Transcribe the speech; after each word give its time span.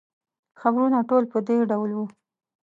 خبرونه 0.59 0.99
ټول 1.09 1.23
په 1.31 1.37
دې 1.47 1.57
ډول 1.71 1.89
وو. 1.93 2.05